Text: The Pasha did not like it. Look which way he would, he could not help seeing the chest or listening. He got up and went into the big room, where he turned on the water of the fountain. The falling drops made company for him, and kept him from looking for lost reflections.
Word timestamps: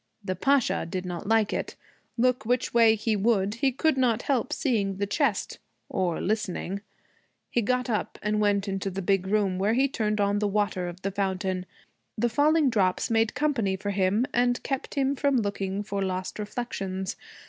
The 0.25 0.35
Pasha 0.35 0.87
did 0.89 1.05
not 1.05 1.27
like 1.27 1.53
it. 1.53 1.75
Look 2.17 2.43
which 2.43 2.73
way 2.73 2.95
he 2.95 3.15
would, 3.15 3.53
he 3.53 3.71
could 3.71 3.99
not 3.99 4.23
help 4.23 4.51
seeing 4.51 4.97
the 4.97 5.05
chest 5.05 5.59
or 5.89 6.19
listening. 6.19 6.81
He 7.51 7.61
got 7.61 7.87
up 7.87 8.17
and 8.23 8.41
went 8.41 8.67
into 8.67 8.89
the 8.89 9.03
big 9.03 9.27
room, 9.27 9.59
where 9.59 9.75
he 9.75 9.87
turned 9.87 10.19
on 10.19 10.39
the 10.39 10.47
water 10.47 10.87
of 10.87 11.03
the 11.03 11.11
fountain. 11.11 11.67
The 12.17 12.29
falling 12.29 12.71
drops 12.71 13.11
made 13.11 13.35
company 13.35 13.75
for 13.75 13.91
him, 13.91 14.25
and 14.33 14.63
kept 14.63 14.95
him 14.95 15.15
from 15.15 15.37
looking 15.37 15.83
for 15.83 16.01
lost 16.01 16.39
reflections. 16.39 17.15